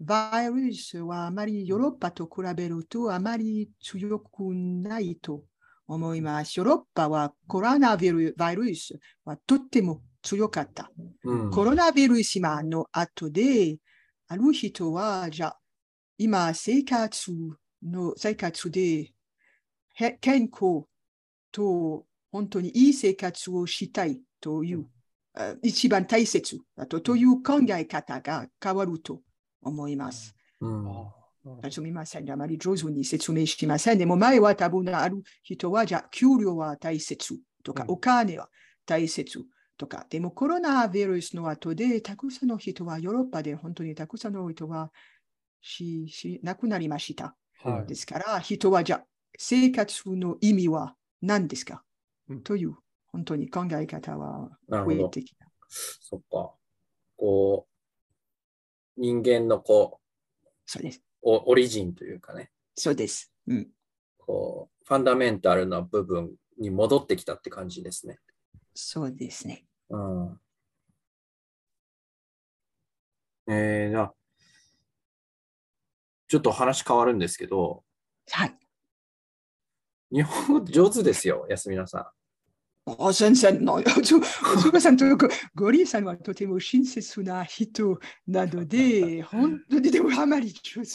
[0.00, 5.44] バイルスはあまりヨーロッパと比べるとあまり強くないと
[5.86, 6.58] 思います。
[6.58, 10.90] ヨーロッパはコロナウイルバイルスはとっても強かった。
[11.24, 13.78] うんコロナウイルス今の後で、
[14.28, 15.60] ある人は、じゃあ、
[16.16, 17.32] 今、生活
[17.82, 19.12] の、生活で、
[19.94, 20.84] へ健康
[21.50, 24.99] と本当にいい生活をしたいという、あ
[25.62, 29.20] 一番大切だとという考え方が変わると
[29.62, 30.34] 思います。
[30.60, 31.20] うん
[31.70, 32.30] すみません。
[32.30, 33.98] あまり上手に説明しません。
[33.98, 38.50] でも前は多分ある人は、じゃあ、給料は大切とか、うんお金は
[38.84, 39.42] 大切
[39.78, 40.06] とか。
[40.10, 44.92] でもコロナウイルスの後で、たくさんの人は、ヨーロッパで本当にたくさんの人は
[45.62, 47.34] しし亡くなりました。
[47.62, 49.04] はいですから、人はじゃあ、
[49.38, 51.82] 生活の意味は何ですか、
[52.28, 52.74] うんという、
[53.12, 55.46] 本当に考え方は増えてきた。
[55.68, 56.54] そっか。
[57.16, 57.66] こ
[58.96, 60.00] う、人間のこ
[60.66, 61.02] そうです。
[61.22, 63.32] オリジンというかね、そうです。
[63.46, 63.68] うん。
[64.18, 68.18] こう、ファンダメンタルな部分に戻ってきたって感じですね。
[68.74, 69.66] そうですね。
[69.90, 70.40] うん。
[73.48, 74.14] えー、じゃあ
[76.28, 77.82] ちょっと話変わるんですけど、
[78.30, 78.56] はい。
[80.12, 82.12] 日本語上手ですよ、安皆さ
[82.86, 84.20] お先生の、おつお
[84.58, 90.88] つばさんとゴゴリーさんはとても親切な人なので、 本当にでもあまり上手、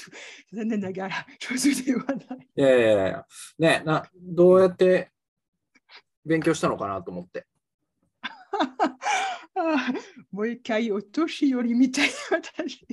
[0.51, 2.17] 残念ながら上手ではない。
[2.37, 2.41] ん。
[2.41, 3.25] いやいやいや、
[3.59, 5.11] ね、な、どうやって
[6.25, 7.45] 勉強したのかなと思って。
[9.57, 9.93] あ
[10.31, 12.85] もう一回お年寄りみたいな私。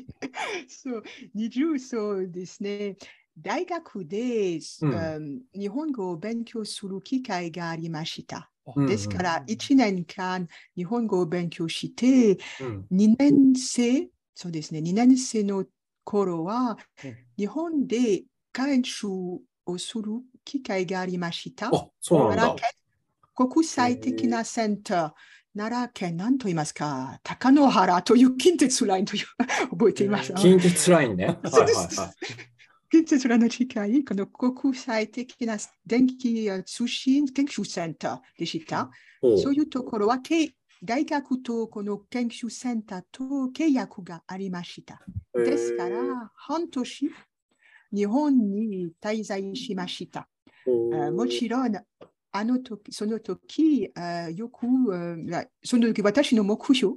[0.69, 1.03] そう、
[1.35, 2.97] 20そうですね。
[3.37, 8.52] 大学で、うんうん日本語を勉強する機会がありました。
[8.77, 10.47] うんですから、1年間
[10.77, 12.87] 日本語を勉強して、うん。
[12.91, 15.65] 2年生、そうですね、2年生の
[16.05, 19.09] 頃はうん、日本で研修
[19.67, 20.05] をする
[20.45, 21.69] 機会がありました。
[21.69, 22.55] あ、そうなんだ奈良。
[22.55, 29.25] 県国際的なセンター、奈良県、何と言いますか、高野原という近鉄ラインという
[29.71, 30.33] 覚えています？
[30.35, 31.27] 近鉄ラインね。
[31.27, 31.89] はいはいはい。
[32.93, 38.91] 季節の近いこの国際的な電気通信研究センターでした。
[39.23, 40.53] そういうところは、け
[40.85, 43.25] 大学とこの研究センターと
[43.57, 45.01] 契約がありました。
[45.35, 45.97] ですから、
[46.37, 47.11] 半年、
[47.95, 50.29] 日本に滞在しました。
[51.13, 54.67] もちろん、あの時、その時、あよく、
[55.33, 56.97] あその時、私の目標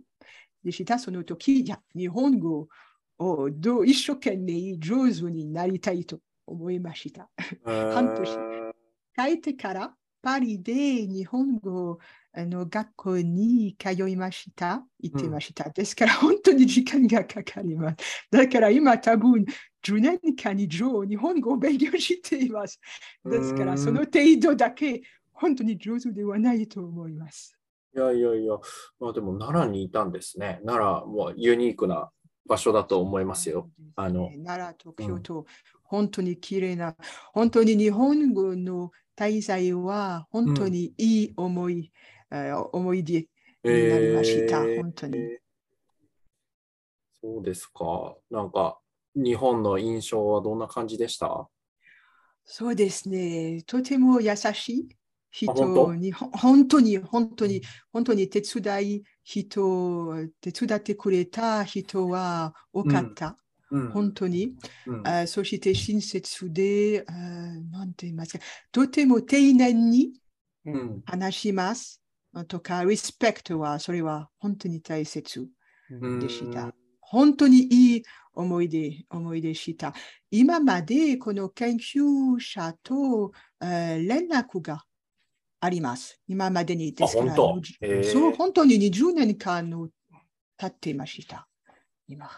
[0.61, 2.67] でした、その時、いや、日本語
[3.19, 7.29] をどう一生懸命上手になりたいと思いました。
[7.65, 8.37] 半年
[9.15, 11.99] 帰ってから、パリで日本語
[12.33, 14.83] あの学校に通いました。
[14.99, 15.69] 行ってました。
[15.69, 18.27] ですから、本当に時間がかかります。
[18.31, 19.45] だから今、多分
[19.83, 22.79] 10年間以上、日本語を勉強しています。
[23.23, 25.01] ですから、うんその程度だけ、
[25.31, 27.55] 本当に上手ではないと思います。
[27.95, 28.57] いやいやいや、
[28.99, 30.59] まあでも奈良にいたんですね。
[30.65, 32.09] 奈良もユニークな
[32.47, 33.69] 場所だと思いますよ。
[33.95, 35.45] あの奈良と京都、
[35.83, 36.95] 本当に綺麗な、
[37.33, 41.91] 本当に日本語の滞在は本当にいい思い、
[42.31, 44.63] えー思い出になりました。
[44.63, 45.17] えー本当に。
[47.21, 48.15] そうですか。
[48.29, 48.79] なんか、
[49.15, 51.47] 日本の印象はどんな感じでした？
[52.43, 53.63] そうですね。
[53.65, 54.89] とても優しい
[55.37, 55.95] 人本当？
[55.95, 63.37] に、ほ本当に、本当に、本当に手伝い人、手伝ってくれた人は多かった。
[63.71, 64.53] うん本当に？
[64.87, 70.13] うんあそして親切で、あなんて言いますか、とても丁寧に
[70.65, 72.01] うん話します。
[72.47, 75.49] とか、リスペクトは、それは本当に大切
[75.89, 76.73] うんでした。
[77.01, 79.93] 本当にいい思い出、思い出した。
[80.31, 84.83] 今までこの研究者と、えー連絡が
[85.65, 86.21] あります。
[86.27, 88.03] 今までにですから、本当？
[88.03, 89.89] そう、本当に20年間の
[90.57, 91.47] 経っていました。
[92.07, 92.29] 今。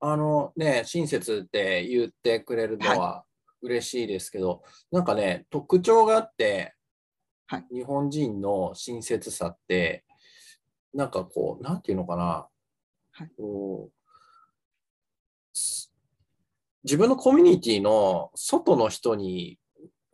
[0.00, 3.24] あのね、親切って言ってくれるのは
[3.62, 6.74] 嬉しいですけど、なんかね、特徴があって、
[7.46, 7.66] はい。
[7.72, 10.04] 日本人の親切さって、
[10.92, 12.48] なんかこう、なんていうのかな、
[13.12, 13.30] はい。
[13.36, 13.92] こう
[15.52, 15.92] す
[16.84, 19.58] 自分のコミュニティの外の人に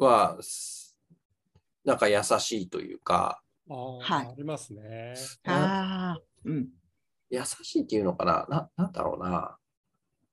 [0.03, 0.99] は、す
[1.85, 5.15] なんか優しいというか、ああ、はいありますね。
[5.47, 6.69] ああ、うん。
[7.31, 8.47] 優しいっていうのかな？
[8.49, 9.57] な、なんだろうな。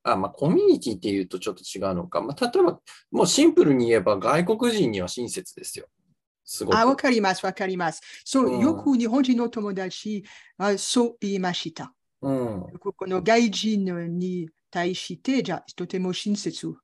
[0.04, 2.22] あ、まあ、コミュニティっていうとちょっと違うのか。
[2.22, 2.80] まあ、例えば、
[3.12, 5.88] もうシンプルに言えば外国人には親切ですよ。
[6.44, 6.78] すごく。
[6.78, 8.02] あ、わかります、わかります。
[8.26, 10.24] そう、うんよく日本人の友達
[10.58, 11.94] はそう言いました。
[12.22, 12.62] うん。
[12.80, 13.86] この外人
[14.18, 16.76] に対して、じゃあ、とても親切そう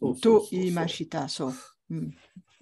[0.00, 1.28] そうそうそうと言いました。
[1.28, 1.54] そう。
[1.92, 2.10] うん、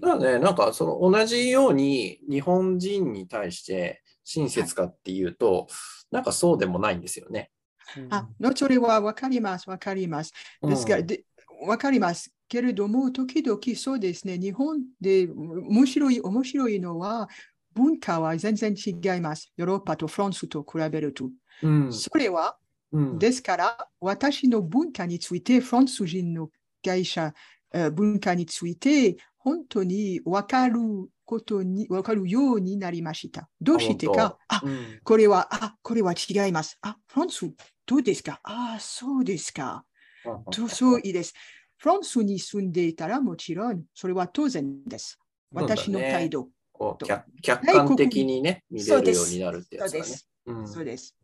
[0.00, 5.68] だからね、なんかその同じように日本人に対して親切かっていうと、
[6.10, 7.50] なんかそうでもないんですよね。
[8.10, 10.32] あ、のそれはわかります、わかります。
[10.62, 11.24] ですから、うんで
[11.62, 12.32] わかります。
[12.48, 17.28] けれども、時々そうですね、日本で面白い、面白いのは、
[17.74, 19.52] 文化は全然違います。
[19.56, 21.30] ヨーロッパとフランスと比べると。
[21.62, 21.92] うん。
[21.92, 22.56] それは、
[22.92, 26.50] うんですから、私の文化について、フランス人の
[26.82, 27.34] 会社、えー
[27.94, 30.80] 文化について、本当に分かる
[31.24, 33.48] ことに、分かるようになりました。
[33.60, 36.78] どうしてか、あ、うんこれは、あ、これは違います。
[36.82, 37.52] あ、フランス、
[37.86, 38.40] どうですか？
[38.44, 39.84] あ、そうですか。
[40.50, 41.34] とそういいです。
[41.78, 45.18] フランスに住んでいたらもちろん、それは当然です。
[45.52, 46.48] 私の態度。
[46.72, 50.28] こう客客観的にね、見れるようになるってやつだねそうです。。
[50.46, 51.16] うんそうです。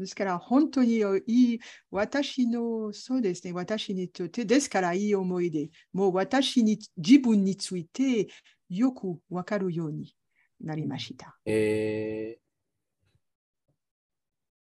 [0.00, 1.60] ですから、本当にいい、
[1.90, 8.28] 私の、そうですね、私にとって、ですからいい思い出、もう私に、自分について
[8.70, 10.14] よくわかるように
[10.58, 11.38] なりました。
[11.44, 12.38] え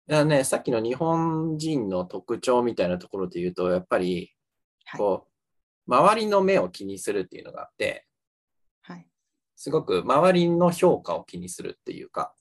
[0.09, 4.35] ー、ね、さっきの日本人の特徴みたいなところで言うと、やっぱり、
[4.85, 4.99] はい。
[4.99, 5.29] こ
[5.87, 8.05] う、周りの目を気にするっていうのがあって、
[8.83, 9.07] はい。
[9.55, 12.35] すごく周りの評価を気にするっていうか、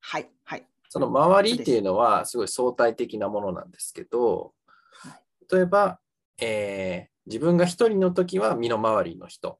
[0.00, 0.30] はい。
[0.44, 0.66] はい。
[0.94, 4.52] その周りっていうのはすごい相対的なものなんですけど、
[4.92, 5.52] はい。
[5.52, 5.98] 例えば、
[6.40, 9.58] えー自分が一人の時は身の回りの人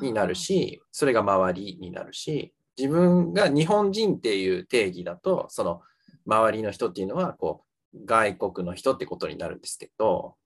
[0.00, 5.82] になるし、それが周りになるし、自分が日本人っていう定義だと、その
[6.26, 10.36] 周りの人っていうのは、こう、外国の人ってことになるんですけど、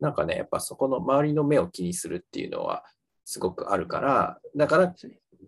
[0.00, 2.84] なんかね、やっぱそこの周りの目を気にするっていうのは
[3.24, 4.94] すごくあるから、だから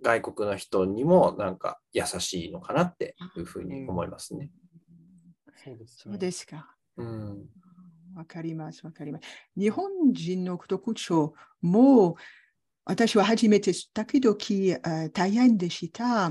[0.02, 4.50] 外国の人にもなんか優しいのかなっていうふうに思いますね。
[5.56, 6.76] そうです、そうですか。
[6.96, 7.46] うん。
[8.16, 9.28] わかります、わかります。
[9.56, 12.16] 日本人の特徴も、
[12.84, 16.30] 私は初めて時々えー大変でした。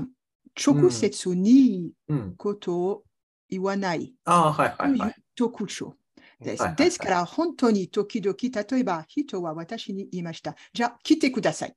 [0.66, 2.34] 直接にうん。
[2.36, 3.04] ことを
[3.48, 5.14] 言わないああ、はいとはいはい。
[5.36, 5.96] 特徴。
[6.42, 6.74] です。
[6.76, 10.56] ですから、本当に時々、例えば人は私に言いました。
[10.72, 11.76] じゃあ、来てください。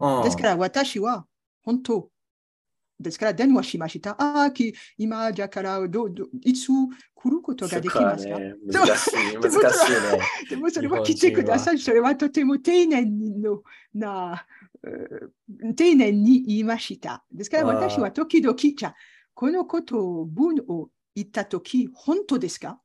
[0.00, 1.26] うんですから、私は
[1.62, 2.10] 本当。
[3.00, 4.20] ですから、電話しました。
[4.20, 6.66] ああ、き今だからどうどう、いつ
[7.14, 8.38] 来ることができますか？
[8.40, 10.20] ね難しい、難しいね。
[10.50, 11.78] でも それは来てください。
[11.78, 13.62] それはとても丁寧の
[13.94, 14.44] な、
[14.82, 17.24] うん丁寧に言いました。
[17.32, 18.94] ですから私は時々、じゃあ
[19.34, 22.80] このことを文を言ったとき、本当ですか？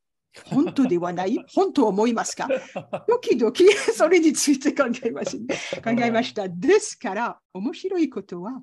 [0.46, 1.38] 本当ではない？
[1.52, 2.48] 本当思いますか？
[3.08, 3.52] 時々
[3.94, 5.38] それについて考えまし
[5.82, 6.48] 考えました。
[6.48, 8.62] ですから、面白いことは、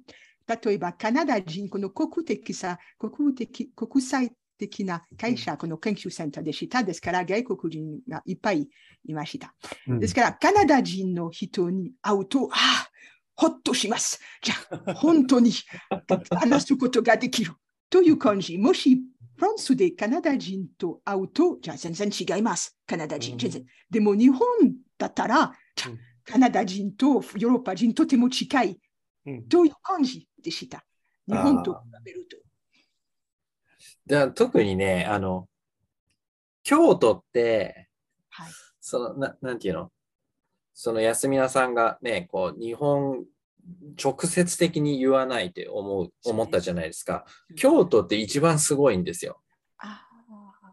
[0.63, 6.83] 例えばカナダ人、この国的さ、国的国際的な会社、この研究センターでした。
[6.83, 8.67] ですから、外国人がいっぱい
[9.05, 9.55] いました。
[9.87, 12.89] うんですから、カナダ人の人に会うと、ああ、
[13.35, 14.19] ほっとします。
[14.43, 14.55] じゃ
[14.85, 15.51] あ、本当に
[16.29, 17.53] 話すことができる。
[17.89, 18.57] という感じ。
[18.57, 19.01] もし、
[19.41, 22.77] フランスでカナダ人と会うと、じゃあ全然違います。
[22.85, 23.65] カナダ人、うん全然。
[23.89, 24.39] でも、日本
[24.99, 25.51] だったら、
[26.23, 28.79] カナダ人とヨーロッパ人とても近い
[29.25, 30.85] うんという感じでした？
[31.27, 32.37] 日本と比べると。
[34.05, 35.47] じゃあ特にね、あの、
[36.61, 37.87] 京都って、
[38.29, 39.91] はいそのな、なんていうの？
[40.75, 43.25] その安皆さんがね、こう、日本、
[44.01, 47.25] 直接的に言わないって思う、思ったじゃないですか。
[47.55, 49.41] 京都って一番すごいんですよ。
[49.77, 50.05] あ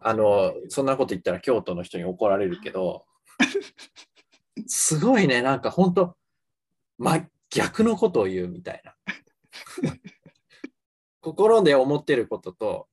[0.01, 3.05] あの、そんなこと言ったら京都の人に怒られるけど、
[4.67, 6.15] すごいね、なんか本当
[6.97, 8.95] ま、逆のことを言うみたいな。
[11.21, 12.87] 心で思ってることと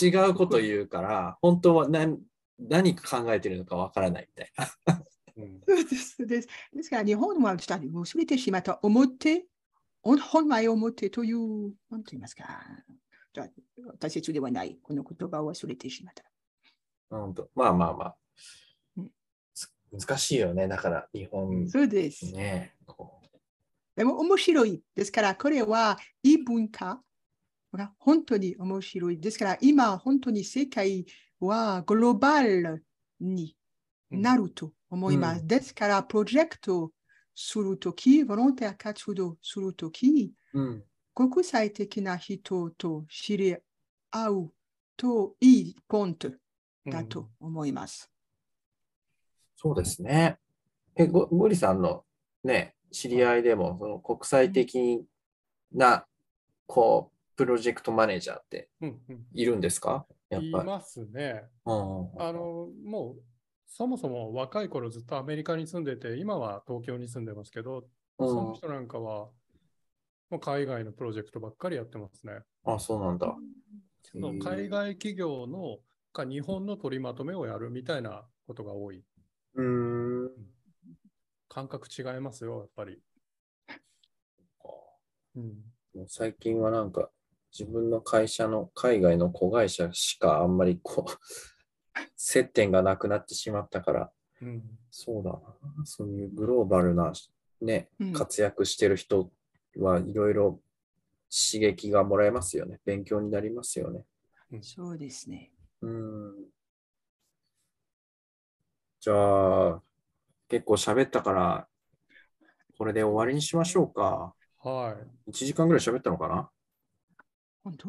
[0.00, 2.18] 違うことを言うから、本当は何
[2.58, 4.52] 何考えてるのかわからないみたい
[4.86, 5.04] な。
[5.66, 6.48] ですです。
[6.72, 9.46] ですから、日本は下に忘れてしまった表、
[10.02, 12.44] 本本来表という、なんと言いますか、
[13.98, 16.24] 大切ではない、この言葉を忘れてしまった。
[17.10, 18.16] 本当まあまあまあ
[18.96, 19.10] うん。
[19.54, 20.66] つ難しいよね。
[20.66, 22.32] だから日本そうです。
[22.32, 22.74] ね。
[23.94, 24.82] でも面白い。
[24.94, 27.02] ですから、これは異文化
[27.72, 29.20] が本当に面白い。
[29.20, 31.04] ですから、今、本当に世界
[31.40, 32.84] はグローバル
[33.20, 33.56] に
[34.20, 35.44] なると思います。
[35.44, 36.92] うですから、プロジェクト
[37.34, 40.84] するとき、ボランティア活動するとき、うん。
[41.14, 43.56] 国際的な人と知り
[44.10, 44.52] 合う
[44.96, 46.30] といいポイント
[46.86, 48.10] だと思います。
[49.56, 50.38] そうですね。
[50.96, 52.04] え、ごゴリさんの
[52.44, 55.04] ね、知り合いでも、その国際的
[55.72, 56.06] な、
[56.66, 60.06] こう、プロジェクトマネージャーってうんうんいるんですか？
[60.28, 60.64] やっぱり。
[60.64, 61.44] いますね。
[61.64, 61.74] うん
[62.20, 63.22] あの、もう、
[63.74, 69.30] そもそも若い頃ずっとアメリカに住んでて、今は東京に住んでますけど、うんその人なんかは、
[70.28, 72.40] もう海外のプロジェクトばっかりやってますね。
[72.64, 73.34] あ、そうなんだ。
[74.02, 75.78] その海外企業の
[76.12, 79.02] か日本の取りまとめをやるみたいなことが多い。
[79.54, 80.30] うーん。
[81.48, 83.00] 感覚違いますよ、やっぱり。
[85.34, 85.44] うん、
[85.94, 87.10] もう最近はなんか、
[87.58, 91.12] 自分の会社の海外の子会社しかあんまりこう、
[92.16, 95.38] 接点がなくなってしまったから、うん、そうだな。
[95.84, 97.12] そういうグローバルな
[97.60, 99.30] ねうん、活躍してる人
[99.78, 100.60] はいろいろ
[101.30, 102.80] 刺激がもらえますよね。
[102.84, 104.04] 勉強になりますよね。
[104.60, 105.52] そうですね。
[105.80, 106.34] うん。
[109.00, 109.82] じゃあ、
[110.48, 111.68] 結構喋ったから、
[112.76, 114.34] これで終わりにしましょうか。
[114.58, 115.30] はい。
[115.30, 116.50] 1時間ぐらい喋ったのかな？
[117.64, 117.88] 本当？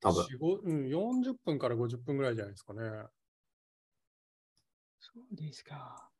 [0.00, 0.24] 多分。
[0.24, 2.80] 4 5うん、40分から50分ぐらいじゃないですかね。
[5.14, 6.10] そうですか。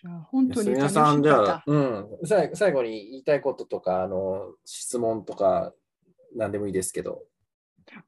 [0.00, 1.56] じゃあ、本当に皆さん、じゃ。
[1.56, 5.72] あうん、最最後に言いたいこととか、あの、質問とか、
[6.36, 7.24] 何でもいいですけど。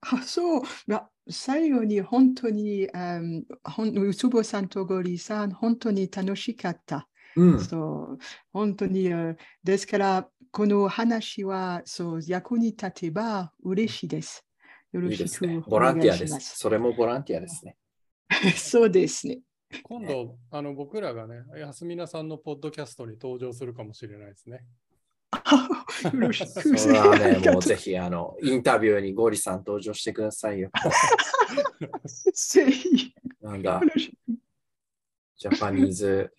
[0.03, 0.63] あ、そう。
[0.87, 7.09] が最後に本当に、um, ほんウツボさんとゴリさん、本当に楽しかった。
[7.35, 7.61] うん。
[7.61, 8.19] そう
[8.53, 14.47] 本当に、uh, ですから、この話はそう役に立てば嬉しいです。
[14.93, 15.61] よろいいしくですね。
[15.67, 16.57] ボランティアです。
[16.57, 17.77] それもボランティアですね。
[18.57, 19.41] そうですね。
[19.83, 24.65] 今度、あの僕らがね、安皆さんのポッドキャストに登場するかもしれないですね。
[26.13, 30.71] よろしくそれはね、もうぜひ、あの、インタビューにゴリさん登場してくださいよ。
[32.33, 33.13] ぜひ。
[33.41, 33.81] なんだ
[35.37, 36.33] ジャパニーズ、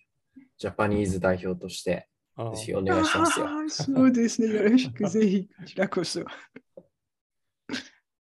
[0.56, 3.46] ジャパニーズ代表として、ああぜひお願いしますよ。
[3.68, 4.54] そうですね。
[4.54, 6.20] よろしく、ぜひ、こちらこそ。
[6.20, 6.26] じ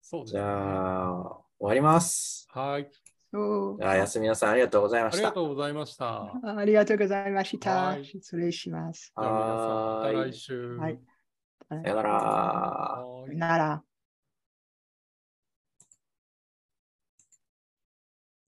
[0.02, 0.40] そうね。
[0.40, 2.48] ゃあ、終わります。
[2.52, 2.90] はい。
[3.80, 5.32] あ、やすみなさん、ありがとうございまありがした。
[5.34, 6.42] とうございました。
[6.44, 7.98] ありがとうございましたは。
[7.98, 9.14] い失礼します。
[9.16, 10.78] はーい来週。
[10.78, 11.00] はい。
[11.70, 12.10] さよなら。
[12.12, 13.84] はーいなら。